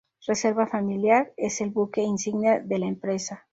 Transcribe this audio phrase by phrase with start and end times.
[0.25, 3.45] Reserva Familiar: Es el buque insignia de la empresa.